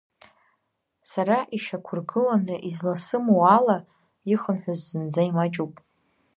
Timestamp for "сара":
1.11-1.37